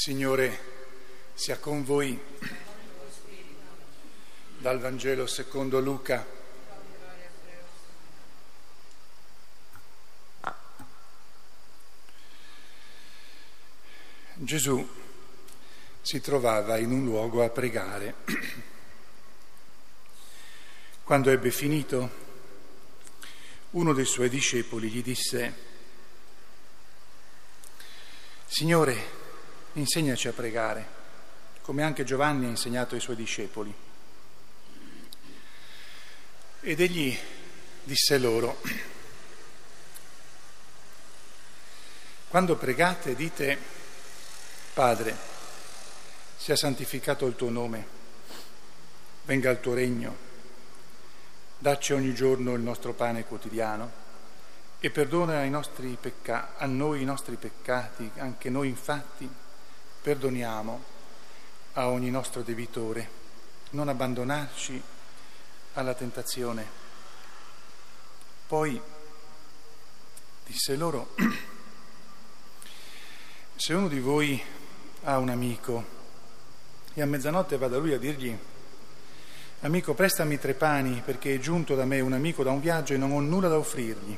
Signore 0.00 0.60
sia 1.34 1.58
con 1.58 1.82
voi 1.82 2.16
dal 4.58 4.78
Vangelo 4.78 5.26
secondo 5.26 5.80
Luca. 5.80 6.24
Gesù 14.34 14.88
si 16.00 16.20
trovava 16.20 16.78
in 16.78 16.92
un 16.92 17.04
luogo 17.04 17.42
a 17.42 17.48
pregare. 17.48 18.14
Quando 21.02 21.30
ebbe 21.30 21.50
finito, 21.50 22.10
uno 23.70 23.92
dei 23.92 24.04
suoi 24.04 24.28
discepoli 24.28 24.90
gli 24.90 25.02
disse, 25.02 25.66
Signore, 28.46 29.17
insegnaci 29.74 30.28
a 30.28 30.32
pregare, 30.32 30.86
come 31.62 31.82
anche 31.82 32.04
Giovanni 32.04 32.46
ha 32.46 32.48
insegnato 32.48 32.94
ai 32.94 33.00
suoi 33.00 33.16
discepoli. 33.16 33.74
Ed 36.60 36.80
egli 36.80 37.18
disse 37.84 38.18
loro, 38.18 38.60
quando 42.28 42.56
pregate 42.56 43.14
dite, 43.14 43.58
Padre, 44.74 45.16
sia 46.36 46.56
santificato 46.56 47.26
il 47.26 47.36
tuo 47.36 47.50
nome, 47.50 47.86
venga 49.24 49.50
il 49.50 49.60
tuo 49.60 49.74
regno, 49.74 50.16
dacci 51.58 51.92
ogni 51.92 52.14
giorno 52.14 52.54
il 52.54 52.60
nostro 52.60 52.92
pane 52.94 53.24
quotidiano 53.24 54.06
e 54.80 54.90
perdona 54.90 55.42
pecca- 56.00 56.54
a 56.56 56.66
noi 56.66 57.02
i 57.02 57.04
nostri 57.04 57.36
peccati, 57.36 58.10
anche 58.16 58.48
noi 58.48 58.68
infatti 58.68 59.28
perdoniamo 60.00 60.96
a 61.74 61.88
ogni 61.88 62.10
nostro 62.10 62.42
debitore, 62.42 63.16
non 63.70 63.88
abbandonarci 63.88 64.82
alla 65.74 65.94
tentazione. 65.94 66.76
Poi 68.46 68.80
disse 70.46 70.76
loro, 70.76 71.14
se 73.56 73.74
uno 73.74 73.88
di 73.88 74.00
voi 74.00 74.42
ha 75.04 75.18
un 75.18 75.28
amico 75.28 75.96
e 76.94 77.02
a 77.02 77.06
mezzanotte 77.06 77.58
va 77.58 77.68
da 77.68 77.78
lui 77.78 77.92
a 77.92 77.98
dirgli, 77.98 78.36
amico 79.60 79.94
prestami 79.94 80.38
tre 80.38 80.54
pani 80.54 81.02
perché 81.04 81.34
è 81.34 81.38
giunto 81.38 81.74
da 81.74 81.84
me 81.84 82.00
un 82.00 82.12
amico 82.12 82.42
da 82.42 82.50
un 82.50 82.60
viaggio 82.60 82.94
e 82.94 82.96
non 82.96 83.12
ho 83.12 83.20
nulla 83.20 83.48
da 83.48 83.58
offrirgli. 83.58 84.16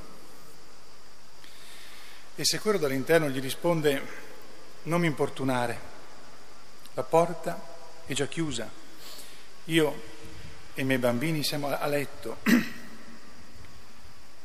E 2.37 2.45
se 2.45 2.59
quello 2.59 2.79
dall'interno 2.79 3.29
gli 3.29 3.41
risponde, 3.41 4.29
non 4.85 5.01
mi 5.01 5.07
importunare, 5.07 5.79
la 6.95 7.03
porta 7.03 7.61
è 8.07 8.13
già 8.13 8.27
chiusa, 8.27 8.69
io 9.65 10.03
e 10.75 10.83
i 10.83 10.85
miei 10.85 10.99
bambini 10.99 11.43
siamo 11.45 11.69
a 11.69 11.87
letto, 11.87 12.39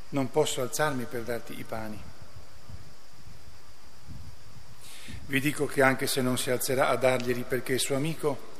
non 0.10 0.30
posso 0.32 0.62
alzarmi 0.62 1.06
per 1.06 1.24
darti 1.24 1.58
i 1.58 1.64
pani. 1.64 2.02
Vi 5.28 5.40
dico 5.40 5.66
che 5.66 5.82
anche 5.82 6.06
se 6.06 6.22
non 6.22 6.38
si 6.38 6.52
alzerà 6.52 6.90
a 6.90 6.96
darglieli 6.96 7.44
perché 7.44 7.76
è 7.76 7.80
suo 7.80 7.96
amico, 7.96 8.54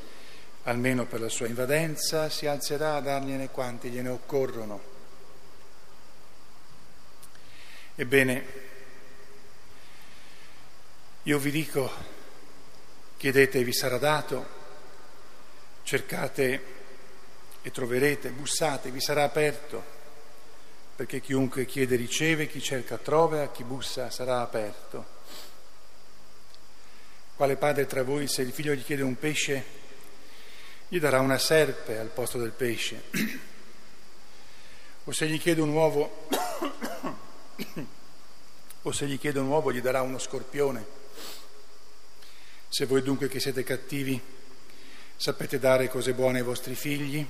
almeno 0.64 1.06
per 1.06 1.22
la 1.22 1.30
sua 1.30 1.46
invadenza, 1.46 2.30
si 2.30 2.48
alzerà 2.48 2.96
a 2.96 3.02
dargliene 3.02 3.50
quanti 3.50 3.90
gliene 3.90 4.10
occorrono. 4.10 4.94
Ebbene, 7.94 8.65
io 11.28 11.40
vi 11.40 11.50
dico, 11.50 11.92
chiedete 13.18 13.58
e 13.58 13.64
vi 13.64 13.74
sarà 13.74 13.98
dato, 13.98 14.46
cercate 15.82 16.74
e 17.64 17.72
troverete, 17.72 18.30
bussate, 18.30 18.92
vi 18.92 19.02
sarà 19.02 19.24
aperto, 19.24 19.84
perché 20.96 21.22
chiunque 21.22 21.66
chiede 21.66 21.96
riceve, 21.96 22.46
chi 22.46 22.62
cerca 22.62 23.00
trova, 23.00 23.42
a 23.42 23.50
chi 23.50 23.64
bussa 23.64 24.12
sarà 24.12 24.42
aperto. 24.42 25.14
Quale 27.36 27.56
padre 27.56 27.88
tra 27.88 28.04
voi, 28.04 28.28
se 28.28 28.44
il 28.44 28.52
figlio 28.52 28.76
gli 28.76 28.84
chiede 28.84 29.02
un 29.02 29.18
pesce, 29.18 29.66
gli 30.88 31.00
darà 31.00 31.22
una 31.22 31.40
serpe 31.40 31.98
al 31.98 32.10
posto 32.10 32.38
del 32.38 32.52
pesce? 32.52 33.02
O 35.06 35.12
se 35.12 35.28
gli 35.28 35.40
chiede 35.40 35.62
un 35.62 35.70
uovo, 35.70 36.28
o 38.84 38.92
se 38.92 39.08
gli 39.08 39.18
chiede 39.18 39.40
un 39.40 39.48
uovo, 39.48 39.72
gli 39.72 39.82
darà 39.82 40.04
uno 40.04 40.20
scorpione? 40.20 41.05
Se 42.76 42.86
voi 42.88 43.02
dunque 43.02 43.30
che 43.30 43.40
siete 43.40 43.64
cattivi 43.64 44.22
sapete 45.16 45.60
dare 45.60 45.88
cose 45.88 46.12
buone 46.12 46.40
ai 46.40 46.44
vostri 46.44 46.76
figli, 46.76 47.26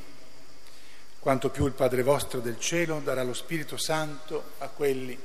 quanto 1.19 1.51
più 1.51 1.67
il 1.67 1.73
Padre 1.73 2.01
vostro 2.01 2.39
del 2.39 2.57
cielo 2.59 2.99
darà 2.99 3.21
lo 3.21 3.35
Spirito 3.35 3.77
Santo 3.77 4.53
a 4.57 4.69
quelli 4.69 5.15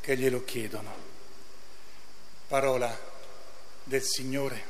che 0.00 0.16
glielo 0.16 0.42
chiedono. 0.42 0.92
Parola 2.48 2.98
del 3.84 4.02
Signore. 4.02 4.64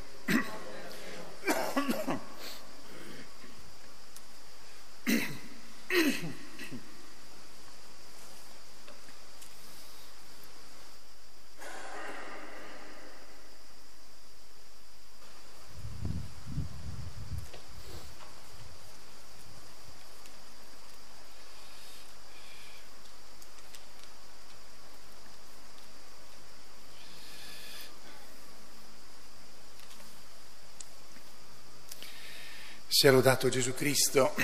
Sia 33.00 33.12
lodato 33.12 33.48
Gesù 33.48 33.72
Cristo. 33.72 34.34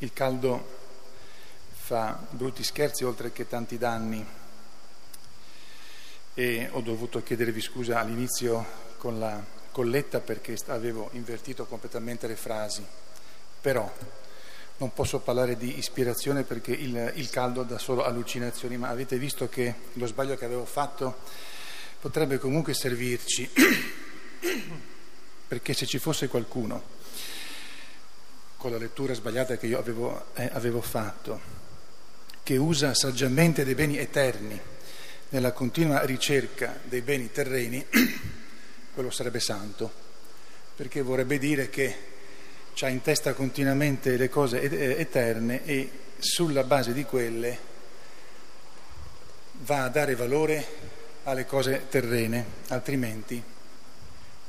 Il 0.00 0.12
caldo 0.12 0.68
fa 1.72 2.22
brutti 2.28 2.62
scherzi 2.62 3.04
oltre 3.04 3.32
che 3.32 3.48
tanti 3.48 3.78
danni 3.78 4.22
e 6.34 6.68
ho 6.70 6.80
dovuto 6.82 7.22
chiedervi 7.22 7.62
scusa 7.62 7.98
all'inizio 7.98 8.66
con 8.98 9.18
la 9.18 9.42
colletta 9.70 10.20
perché 10.20 10.58
avevo 10.66 11.08
invertito 11.12 11.64
completamente 11.64 12.26
le 12.26 12.36
frasi, 12.36 12.84
però 13.62 13.90
non 14.76 14.92
posso 14.92 15.20
parlare 15.20 15.56
di 15.56 15.78
ispirazione 15.78 16.42
perché 16.42 16.72
il, 16.72 17.12
il 17.14 17.30
caldo 17.30 17.62
dà 17.62 17.78
solo 17.78 18.04
allucinazioni, 18.04 18.76
ma 18.76 18.88
avete 18.88 19.16
visto 19.16 19.48
che 19.48 19.74
lo 19.94 20.04
sbaglio 20.04 20.36
che 20.36 20.44
avevo 20.44 20.66
fatto 20.66 21.52
potrebbe 22.04 22.36
comunque 22.36 22.74
servirci, 22.74 23.48
perché 25.48 25.72
se 25.72 25.86
ci 25.86 25.98
fosse 25.98 26.28
qualcuno, 26.28 26.82
con 28.58 28.72
la 28.72 28.76
lettura 28.76 29.14
sbagliata 29.14 29.56
che 29.56 29.68
io 29.68 29.78
avevo, 29.78 30.26
eh, 30.34 30.50
avevo 30.52 30.82
fatto, 30.82 31.40
che 32.42 32.58
usa 32.58 32.92
saggiamente 32.92 33.64
dei 33.64 33.74
beni 33.74 33.96
eterni 33.96 34.60
nella 35.30 35.52
continua 35.52 36.04
ricerca 36.04 36.78
dei 36.82 37.00
beni 37.00 37.32
terreni, 37.32 37.82
quello 38.92 39.10
sarebbe 39.10 39.40
santo, 39.40 39.90
perché 40.76 41.00
vorrebbe 41.00 41.38
dire 41.38 41.70
che 41.70 41.96
ha 42.80 42.88
in 42.88 43.00
testa 43.00 43.32
continuamente 43.32 44.18
le 44.18 44.28
cose 44.28 44.60
eterne 44.60 45.64
e 45.64 45.90
sulla 46.18 46.64
base 46.64 46.92
di 46.92 47.04
quelle 47.04 47.58
va 49.62 49.84
a 49.84 49.88
dare 49.88 50.14
valore 50.14 50.83
alle 51.24 51.46
cose 51.46 51.88
terrene, 51.88 52.44
altrimenti 52.68 53.42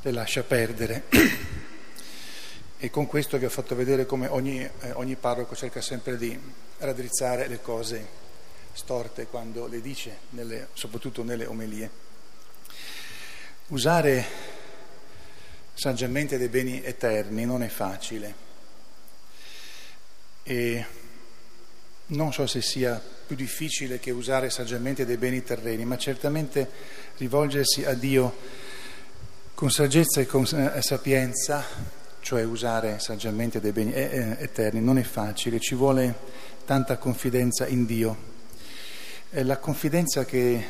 le 0.02 0.12
lascia 0.12 0.44
perdere. 0.44 1.04
e 2.78 2.90
con 2.90 3.08
questo 3.08 3.38
vi 3.38 3.46
ho 3.46 3.50
fatto 3.50 3.76
vedere 3.76 4.06
come 4.06 4.28
ogni, 4.28 4.60
eh, 4.60 4.92
ogni 4.94 5.16
parroco 5.16 5.56
cerca 5.56 5.82
sempre 5.82 6.18
di 6.18 6.40
raddrizzare 6.78 7.48
le 7.48 7.62
cose 7.62 8.24
storte 8.74 9.28
quando 9.28 9.68
le 9.68 9.82
dice, 9.82 10.18
nelle, 10.32 10.68
soprattutto 10.74 11.24
nelle 11.24 11.46
omelie. 11.46 11.90
Usare 13.68 14.26
saggiamente 15.74 16.38
dei 16.38 16.50
beni 16.50 16.84
eterni 16.84 17.46
non 17.46 17.64
è 17.64 17.68
facile 17.68 18.44
e 20.44 20.86
non 22.08 22.32
so 22.32 22.46
se 22.46 22.62
sia 22.62 23.02
più 23.26 23.36
difficile 23.36 24.00
che 24.00 24.12
usare 24.12 24.50
saggiamente 24.50 25.06
dei 25.06 25.18
beni 25.18 25.44
terreni, 25.44 25.86
ma 25.86 25.98
certamente 25.98 26.70
rivolgersi 27.18 27.84
a 27.84 27.94
Dio 27.94 28.34
con 29.56 29.72
saggezza 29.72 30.22
e 30.22 30.26
con 30.26 30.44
eh, 30.44 30.82
sapienza, 30.82 31.64
cioè 32.20 32.44
usare 32.44 33.00
saggiamente 33.00 33.60
dei 33.60 33.72
beni 33.72 33.94
eh, 33.94 34.02
eh, 34.02 34.44
eterni, 34.44 34.82
non 34.82 34.98
è 34.98 35.04
facile, 35.04 35.60
ci 35.60 35.76
vuole 35.76 36.14
tanta 36.66 36.98
confidenza 36.98 37.66
in 37.66 37.86
Dio. 37.86 38.34
È 39.30 39.42
la 39.44 39.58
confidenza 39.58 40.26
che 40.26 40.66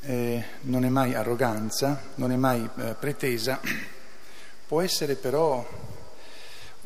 eh, 0.00 0.44
non 0.62 0.84
è 0.84 0.88
mai 0.88 1.14
arroganza, 1.14 2.02
non 2.16 2.32
è 2.32 2.36
mai 2.36 2.68
eh, 2.78 2.94
pretesa, 2.98 3.60
può 4.66 4.82
essere 4.82 5.14
però 5.14 5.66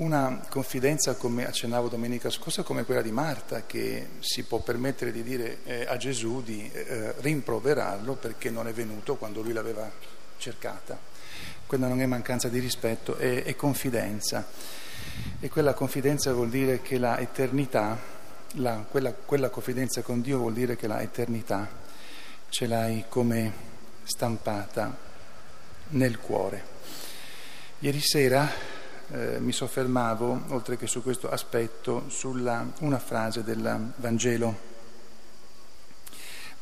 una 0.03 0.45
confidenza, 0.49 1.15
come 1.15 1.47
accennavo 1.47 1.89
domenica 1.89 2.29
scorsa, 2.29 2.65
come 2.65 2.85
quella 2.85 3.03
di 3.03 3.13
Marta, 3.13 3.65
che 3.67 4.09
si 4.19 4.43
può 4.43 4.59
permettere 4.59 5.13
di 5.13 5.23
dire 5.23 5.59
eh, 5.65 5.87
a 5.87 5.97
Gesù 5.97 6.43
di 6.43 6.69
eh, 6.73 7.15
rimproverarlo 7.19 8.15
perché 8.15 8.51
non 8.51 8.67
è 8.67 8.73
venuto 8.73 9.15
quando 9.15 9.43
lui 9.43 9.53
l'aveva 9.53 9.89
cercata. 10.39 10.99
Quella 11.67 11.87
non 11.87 12.01
è 12.01 12.07
mancanza 12.07 12.49
di 12.49 12.59
rispetto, 12.59 13.17
è, 13.17 13.45
è 13.45 13.55
confidenza. 13.55 14.47
E 15.39 15.49
quella 15.49 15.73
confidenza 15.73 16.33
vuol 16.33 16.49
dire 16.51 16.83
che 16.83 16.99
la 16.99 17.19
eternità, 17.19 17.97
la, 18.55 18.85
quella, 18.89 19.13
quella 19.13 19.51
confidenza 19.51 20.03
con 20.03 20.21
Dio 20.21 20.39
vuol 20.39 20.53
dire 20.53 20.75
che 20.77 20.89
la 20.89 21.01
eternità 21.01 21.69
ce 22.49 22.67
l'hai 22.67 23.05
come 23.09 23.53
stampata 24.03 24.97
nel 25.91 26.19
cuore. 26.19 26.71
Ieri 27.79 28.01
sera 28.01 28.72
eh, 29.13 29.41
mi 29.41 29.53
soffermavo, 29.53 30.45
oltre 30.49 30.79
che 30.79 30.87
su 30.87 31.03
questo 31.03 31.29
aspetto, 31.29 32.05
sulla 32.09 32.67
una 32.81 32.99
frase 32.99 33.45
del 33.45 33.93
Vangelo. 33.97 34.71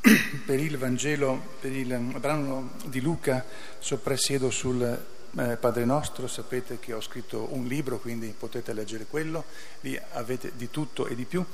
per 0.46 0.58
il 0.58 0.76
Vangelo, 0.76 1.40
per 1.60 1.70
il 1.72 1.96
brano 2.18 2.72
di 2.86 3.00
Luca, 3.00 3.44
soprassiedo 3.78 4.50
sul 4.50 4.82
eh, 4.82 5.56
Padre 5.58 5.84
Nostro, 5.84 6.26
sapete 6.26 6.80
che 6.80 6.92
ho 6.92 7.00
scritto 7.00 7.48
un 7.52 7.66
libro, 7.66 8.00
quindi 8.00 8.34
potete 8.36 8.72
leggere 8.72 9.06
quello, 9.06 9.44
lì 9.80 10.00
avete 10.14 10.52
di 10.56 10.70
tutto 10.70 11.06
e 11.06 11.14
di 11.14 11.24
più. 11.24 11.44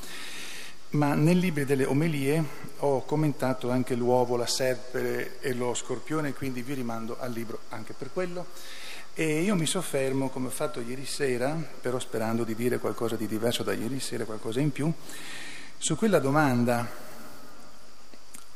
Ma 0.90 1.14
nel 1.14 1.36
libro 1.36 1.64
delle 1.64 1.84
omelie 1.84 2.42
ho 2.78 3.04
commentato 3.04 3.70
anche 3.70 3.94
l'uovo, 3.94 4.36
la 4.36 4.46
serpe 4.46 5.40
e 5.40 5.52
lo 5.52 5.74
scorpione, 5.74 6.32
quindi 6.32 6.62
vi 6.62 6.72
rimando 6.72 7.18
al 7.20 7.32
libro 7.32 7.58
anche 7.68 7.92
per 7.92 8.10
quello. 8.12 8.46
E 9.18 9.40
io 9.40 9.54
mi 9.54 9.64
soffermo, 9.64 10.28
come 10.28 10.48
ho 10.48 10.50
fatto 10.50 10.78
ieri 10.78 11.06
sera, 11.06 11.54
però 11.54 11.98
sperando 11.98 12.44
di 12.44 12.54
dire 12.54 12.78
qualcosa 12.78 13.16
di 13.16 13.26
diverso 13.26 13.62
da 13.62 13.72
ieri 13.72 13.98
sera, 13.98 14.26
qualcosa 14.26 14.60
in 14.60 14.70
più, 14.72 14.92
su 15.78 15.96
quella 15.96 16.18
domanda, 16.18 16.86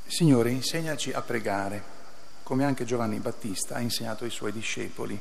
Signore, 0.06 0.50
insegnaci 0.50 1.12
a 1.12 1.22
pregare, 1.22 1.82
come 2.42 2.66
anche 2.66 2.84
Giovanni 2.84 3.20
Battista 3.20 3.76
ha 3.76 3.80
insegnato 3.80 4.24
ai 4.24 4.30
suoi 4.30 4.52
discepoli. 4.52 5.18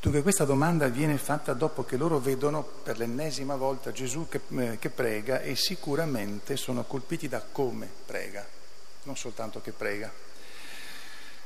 Dunque 0.00 0.22
questa 0.22 0.44
domanda 0.44 0.86
viene 0.86 1.18
fatta 1.18 1.52
dopo 1.52 1.84
che 1.84 1.96
loro 1.96 2.20
vedono 2.20 2.62
per 2.62 2.96
l'ennesima 2.96 3.56
volta 3.56 3.90
Gesù 3.90 4.28
che, 4.28 4.40
eh, 4.56 4.78
che 4.78 4.90
prega 4.90 5.40
e 5.40 5.56
sicuramente 5.56 6.56
sono 6.56 6.84
colpiti 6.84 7.26
da 7.26 7.42
come 7.42 7.90
prega, 8.06 8.46
non 9.02 9.16
soltanto 9.16 9.60
che 9.60 9.72
prega. 9.72 10.29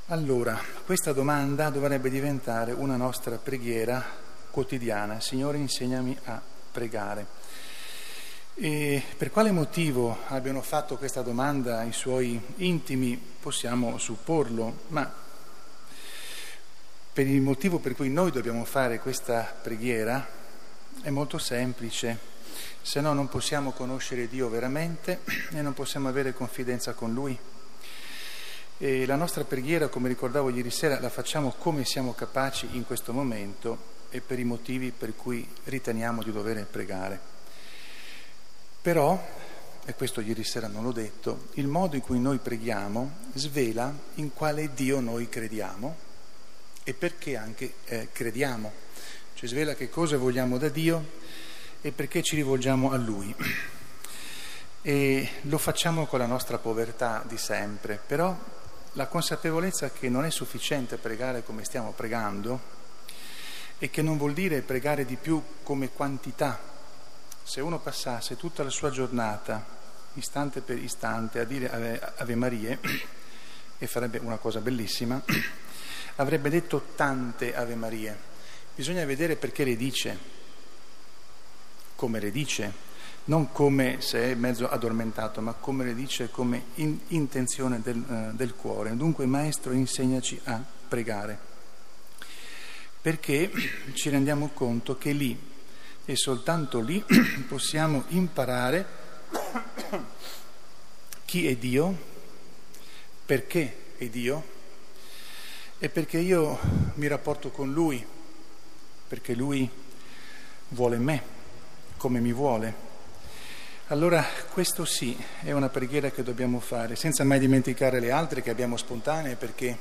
Allora, 0.09 0.61
questa 0.85 1.15
domanda 1.15 1.71
dovrebbe 1.71 2.11
diventare 2.11 2.73
una 2.73 2.97
nostra 2.97 3.39
preghiera 3.39 4.05
quotidiana. 4.51 5.19
Signore, 5.19 5.57
insegnami 5.57 6.15
a 6.25 6.43
pregare. 6.71 7.27
E 8.55 9.03
per 9.17 9.31
quale 9.31 9.51
motivo 9.51 10.15
abbiano 10.27 10.61
fatto 10.61 10.99
questa 10.99 11.23
domanda 11.23 11.85
i 11.85 11.93
suoi 11.93 12.39
intimi 12.57 13.17
possiamo 13.17 13.97
supporlo, 13.97 14.81
ma 14.89 15.11
per 17.11 17.27
il 17.27 17.41
motivo 17.41 17.79
per 17.79 17.95
cui 17.95 18.11
noi 18.11 18.31
dobbiamo 18.31 18.67
fare 18.67 18.99
questa 18.99 19.57
preghiera 19.63 20.29
è 21.01 21.09
molto 21.09 21.39
semplice, 21.39 22.19
se 22.83 23.01
no 23.01 23.15
non 23.15 23.29
possiamo 23.29 23.71
conoscere 23.71 24.29
Dio 24.29 24.51
veramente 24.51 25.21
e 25.49 25.63
non 25.63 25.73
possiamo 25.73 26.09
avere 26.09 26.35
confidenza 26.35 26.93
con 26.93 27.15
Lui. 27.15 27.39
E 28.77 29.07
la 29.07 29.15
nostra 29.15 29.45
preghiera, 29.45 29.87
come 29.87 30.09
ricordavo 30.09 30.51
ieri 30.51 30.71
sera, 30.71 30.99
la 30.99 31.09
facciamo 31.09 31.55
come 31.59 31.85
siamo 31.85 32.13
capaci 32.13 32.69
in 32.73 32.85
questo 32.85 33.13
momento 33.13 33.93
e 34.11 34.21
per 34.21 34.41
i 34.41 34.45
motivi 34.45 34.91
per 34.91 35.15
cui 35.15 35.49
riteniamo 35.65 36.25
di 36.25 36.33
dover 36.33 36.67
pregare. 36.67 37.21
Però, 38.83 39.27
e 39.85 39.95
questo 39.95 40.21
ieri 40.21 40.43
sera 40.43 40.67
non 40.67 40.83
l'ho 40.83 40.91
detto, 40.91 41.49
il 41.55 41.69
modo 41.69 41.95
in 41.95 42.03
cui 42.03 42.19
noi 42.19 42.39
preghiamo 42.39 43.13
svela 43.35 43.97
in 44.15 44.33
quale 44.33 44.75
Dio 44.75 44.99
noi 44.99 45.29
crediamo 45.29 45.97
e 46.83 46.95
perché 46.95 47.37
anche 47.37 47.75
eh, 47.85 48.09
crediamo, 48.11 48.73
cioè 49.35 49.49
svela 49.49 49.75
che 49.75 49.89
cosa 49.89 50.19
vogliamo 50.19 50.59
da 50.59 50.69
Dio 50.69 51.23
e 51.81 51.93
perché 51.93 52.23
ci 52.23 52.35
rivolgiamo 52.35 52.91
a 52.91 52.97
Lui. 52.97 53.35
E 54.83 55.29
lo 55.43 55.59
facciamo 55.59 56.07
con 56.07 56.19
la 56.19 56.27
nostra 56.27 56.59
povertà 56.59 57.25
di 57.27 57.39
sempre, 57.39 58.01
però 58.05 58.37
la 58.95 59.07
consapevolezza 59.07 59.91
che 59.91 60.09
non 60.09 60.25
è 60.25 60.31
sufficiente 60.31 60.97
pregare 60.97 61.43
come 61.43 61.65
stiamo 61.65 61.93
pregando 61.93 62.83
e 63.79 63.91
che 63.91 64.03
non 64.03 64.17
vuol 64.17 64.33
dire 64.33 64.63
pregare 64.63 65.05
di 65.05 65.17
più 65.17 65.43
come 65.63 65.91
quantità. 65.91 66.73
Se 67.43 67.61
uno 67.61 67.81
passasse 67.81 68.37
tutta 68.37 68.63
la 68.63 68.71
sua 68.71 68.91
giornata, 68.91 69.65
istante 70.15 70.61
per 70.61 70.79
istante, 70.79 71.41
a 71.41 71.45
dire 71.45 71.71
Ave, 71.71 72.13
Ave 72.17 72.35
Marie, 72.37 72.79
e 73.79 73.87
farebbe 73.87 74.19
una 74.19 74.37
cosa 74.39 74.61
bellissima, 74.61 75.21
avrebbe 76.17 76.49
detto 76.49 76.91
tante 76.95 77.55
Ave 77.55 77.75
Marie. 77.75 78.17
Bisogna 78.75 79.05
vedere 79.05 79.37
perché 79.37 79.65
le 79.65 79.77
dice, 79.77 80.19
come 81.97 82.21
le 82.21 82.31
dice, 82.31 82.73
non 83.27 83.53
come 83.53 84.01
se 84.01 84.33
è 84.33 84.35
mezzo 84.35 84.69
addormentato, 84.69 85.41
ma 85.41 85.53
come 85.53 85.85
le 85.85 85.95
dice 85.95 86.31
come 86.31 86.65
in, 86.77 86.99
intenzione 87.09 87.81
del, 87.81 87.97
uh, 87.97 88.35
del 88.35 88.55
cuore. 88.55 88.97
Dunque, 88.97 89.25
Maestro, 89.25 89.73
insegnaci 89.73 90.41
a 90.45 90.63
pregare, 90.89 91.39
perché 93.01 93.51
ci 93.95 94.11
rendiamo 94.11 94.51
conto 94.53 94.99
che 94.99 95.13
lì, 95.13 95.39
e 96.05 96.17
soltanto 96.17 96.81
lì, 96.81 97.03
possiamo 97.49 98.05
imparare 98.09 98.87
chi 101.25 101.47
è 101.47 101.57
Dio, 101.57 101.97
perché 103.25 103.95
è 103.97 104.07
Dio, 104.09 104.53
e 105.79 105.89
perché 105.89 106.19
io 106.19 106.59
mi 106.95 107.07
rapporto 107.07 107.51
con 107.51 107.73
Lui, 107.73 108.05
perché 109.09 109.35
Lui 109.35 109.69
vuole 110.69 110.99
me 110.99 111.33
come 111.97 112.21
mi 112.21 112.33
vuole 112.33 112.84
allora 113.89 114.25
questo 114.51 114.87
sì 114.87 115.17
è 115.43 115.53
una 115.53 115.69
preghiera 115.69 116.11
che 116.11 116.23
dobbiamo 116.23 116.59
fare, 116.59 116.97
senza 116.97 117.23
mai 117.25 117.39
dimenticare 117.39 118.01
le 118.01 118.11
altre 118.11 118.41
che 118.41 118.49
abbiamo 118.49 118.79
spontanee 118.79 119.37
perché 119.37 119.77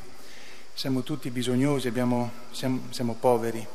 siamo 0.73 1.03
tutti 1.03 1.29
bisognosi, 1.29 1.87
abbiamo, 1.87 2.31
siamo, 2.51 2.87
siamo 2.89 3.15
poveri, 3.17 3.65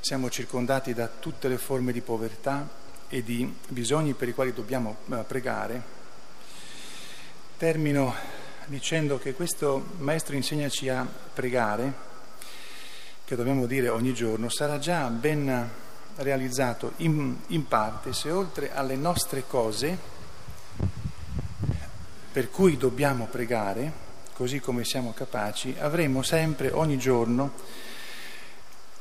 siamo 0.00 0.30
circondati 0.30 0.94
da 0.94 1.06
tutte 1.06 1.46
le 1.46 1.58
forme 1.58 1.92
di 1.92 2.00
povertà 2.00 2.68
e 3.08 3.22
di 3.22 3.54
bisogni 3.68 4.14
per 4.14 4.28
i 4.28 4.34
quali 4.34 4.52
dobbiamo 4.52 4.96
eh, 5.12 5.16
pregare. 5.26 5.82
Termino 7.56 8.14
dicendo 8.66 9.18
che 9.18 9.34
questo 9.34 9.90
Maestro 9.98 10.34
insegnaci 10.34 10.88
a 10.88 11.06
pregare, 11.34 11.92
che 13.24 13.36
dobbiamo 13.36 13.66
dire 13.66 13.90
ogni 13.90 14.12
giorno, 14.12 14.48
sarà 14.48 14.78
già 14.78 15.06
ben 15.08 15.70
realizzato 16.22 16.92
in, 16.98 17.36
in 17.48 17.66
parte 17.66 18.12
se 18.12 18.30
oltre 18.30 18.72
alle 18.72 18.96
nostre 18.96 19.44
cose 19.46 19.98
per 22.32 22.50
cui 22.50 22.76
dobbiamo 22.76 23.26
pregare, 23.26 23.92
così 24.34 24.60
come 24.60 24.84
siamo 24.84 25.12
capaci, 25.12 25.74
avremo 25.78 26.22
sempre, 26.22 26.70
ogni 26.70 26.96
giorno, 26.96 27.52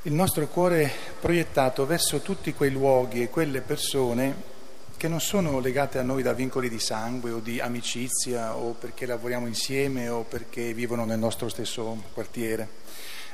il 0.04 0.14
nostro 0.14 0.48
cuore 0.48 0.92
proiettato 1.20 1.86
verso 1.86 2.22
tutti 2.22 2.54
quei 2.54 2.72
luoghi 2.72 3.22
e 3.22 3.30
quelle 3.30 3.62
persone 3.62 4.58
che 4.98 5.08
non 5.08 5.22
sono 5.22 5.60
legate 5.60 6.00
a 6.00 6.04
noi 6.04 6.24
da 6.24 6.34
vincoli 6.34 6.70
di 6.70 6.80
sangue 6.80 7.32
o 7.32 7.40
di 7.40 7.60
amicizia 7.60 8.56
o 8.56 8.74
perché 8.74 9.06
lavoriamo 9.06 9.46
insieme 9.46 10.10
o 10.10 10.24
perché 10.24 10.74
vivono 10.74 11.06
nel 11.06 11.20
nostro 11.20 11.50
stesso 11.50 12.02
quartiere 12.14 12.68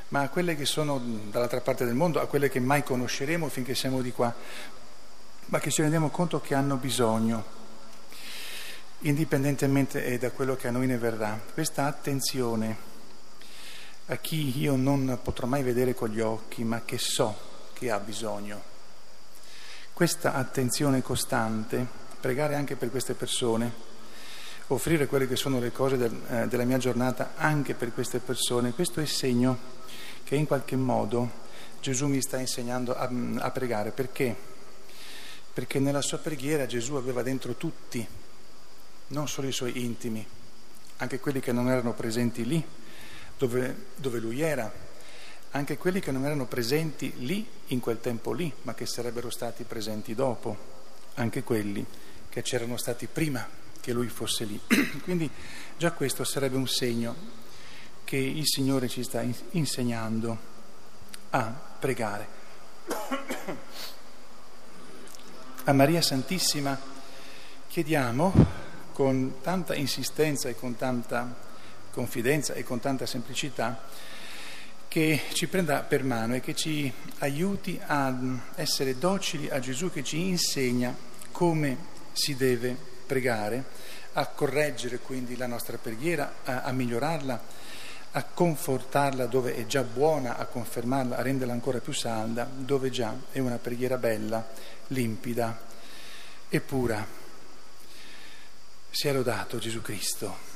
ma 0.08 0.20
a 0.20 0.28
quelle 0.28 0.54
che 0.54 0.64
sono 0.64 0.98
dall'altra 0.98 1.60
parte 1.60 1.84
del 1.84 1.94
mondo, 1.94 2.20
a 2.20 2.26
quelle 2.26 2.48
che 2.48 2.60
mai 2.60 2.82
conosceremo 2.82 3.48
finché 3.48 3.74
siamo 3.74 4.02
di 4.02 4.12
qua, 4.12 4.32
ma 5.46 5.58
che 5.58 5.70
ci 5.70 5.82
rendiamo 5.82 6.10
conto 6.10 6.40
che 6.40 6.54
hanno 6.54 6.76
bisogno, 6.76 7.44
indipendentemente 9.00 10.16
da 10.18 10.30
quello 10.30 10.56
che 10.56 10.68
a 10.68 10.70
noi 10.70 10.86
ne 10.86 10.98
verrà. 10.98 11.40
Questa 11.52 11.86
attenzione 11.86 12.94
a 14.06 14.16
chi 14.16 14.56
io 14.58 14.76
non 14.76 15.18
potrò 15.22 15.46
mai 15.46 15.62
vedere 15.64 15.94
con 15.94 16.10
gli 16.10 16.20
occhi, 16.20 16.62
ma 16.62 16.82
che 16.84 16.98
so 16.98 17.36
che 17.72 17.90
ha 17.90 17.98
bisogno. 17.98 18.74
Questa 19.92 20.34
attenzione 20.34 21.02
costante, 21.02 21.84
pregare 22.20 22.54
anche 22.54 22.76
per 22.76 22.90
queste 22.90 23.14
persone, 23.14 23.94
offrire 24.68 25.06
quelle 25.06 25.28
che 25.28 25.36
sono 25.36 25.60
le 25.60 25.70
cose 25.70 25.96
del, 25.96 26.16
eh, 26.28 26.46
della 26.48 26.64
mia 26.64 26.78
giornata 26.78 27.32
anche 27.36 27.74
per 27.74 27.92
queste 27.92 28.18
persone, 28.18 28.72
questo 28.72 29.00
è 29.00 29.06
segno 29.06 29.74
che 30.24 30.34
in 30.34 30.46
qualche 30.46 30.74
modo 30.74 31.44
Gesù 31.80 32.08
mi 32.08 32.20
sta 32.20 32.38
insegnando 32.38 32.96
a, 32.96 33.08
a 33.38 33.50
pregare. 33.52 33.92
Perché? 33.92 34.34
Perché 35.52 35.78
nella 35.78 36.02
sua 36.02 36.18
preghiera 36.18 36.66
Gesù 36.66 36.94
aveva 36.94 37.22
dentro 37.22 37.54
tutti, 37.54 38.04
non 39.08 39.28
solo 39.28 39.46
i 39.46 39.52
suoi 39.52 39.84
intimi, 39.84 40.26
anche 40.96 41.20
quelli 41.20 41.40
che 41.40 41.52
non 41.52 41.68
erano 41.68 41.92
presenti 41.92 42.44
lì, 42.44 42.64
dove, 43.38 43.86
dove 43.94 44.18
lui 44.18 44.40
era, 44.40 44.70
anche 45.52 45.76
quelli 45.76 46.00
che 46.00 46.10
non 46.10 46.24
erano 46.24 46.46
presenti 46.46 47.12
lì 47.18 47.46
in 47.68 47.78
quel 47.78 48.00
tempo 48.00 48.32
lì, 48.32 48.52
ma 48.62 48.74
che 48.74 48.84
sarebbero 48.84 49.30
stati 49.30 49.62
presenti 49.62 50.14
dopo, 50.14 50.74
anche 51.14 51.44
quelli 51.44 51.86
che 52.28 52.42
c'erano 52.42 52.76
stati 52.76 53.06
prima 53.06 53.64
che 53.86 53.92
lui 53.92 54.08
fosse 54.08 54.42
lì. 54.42 54.60
Quindi 55.04 55.30
già 55.76 55.92
questo 55.92 56.24
sarebbe 56.24 56.56
un 56.56 56.66
segno 56.66 57.14
che 58.02 58.16
il 58.16 58.44
Signore 58.44 58.88
ci 58.88 59.04
sta 59.04 59.24
insegnando 59.50 60.36
a 61.30 61.44
pregare. 61.78 62.26
A 65.68 65.72
Maria 65.72 66.02
Santissima 66.02 66.76
chiediamo 67.68 68.32
con 68.92 69.36
tanta 69.40 69.76
insistenza 69.76 70.48
e 70.48 70.56
con 70.56 70.74
tanta 70.76 71.36
confidenza 71.92 72.54
e 72.54 72.64
con 72.64 72.80
tanta 72.80 73.06
semplicità 73.06 73.84
che 74.88 75.22
ci 75.32 75.46
prenda 75.46 75.82
per 75.82 76.02
mano 76.02 76.34
e 76.34 76.40
che 76.40 76.56
ci 76.56 76.92
aiuti 77.18 77.80
a 77.84 78.12
essere 78.56 78.98
docili 78.98 79.48
a 79.48 79.60
Gesù 79.60 79.92
che 79.92 80.02
ci 80.02 80.20
insegna 80.20 80.96
come 81.30 81.76
si 82.12 82.34
deve 82.34 82.94
pregare, 83.06 83.64
a 84.14 84.26
correggere 84.26 84.98
quindi 84.98 85.36
la 85.36 85.46
nostra 85.46 85.78
preghiera, 85.78 86.36
a, 86.44 86.62
a 86.62 86.72
migliorarla 86.72 87.64
a 88.16 88.24
confortarla 88.24 89.26
dove 89.26 89.54
è 89.54 89.66
già 89.66 89.82
buona, 89.82 90.38
a 90.38 90.46
confermarla, 90.46 91.18
a 91.18 91.22
renderla 91.22 91.52
ancora 91.52 91.80
più 91.80 91.92
salda, 91.92 92.48
dove 92.50 92.88
già 92.88 93.14
è 93.30 93.40
una 93.40 93.58
preghiera 93.58 93.98
bella, 93.98 94.46
limpida 94.88 95.60
e 96.48 96.60
pura. 96.60 97.06
Sia 98.88 99.12
lodato 99.12 99.58
Gesù 99.58 99.82
Cristo. 99.82 100.55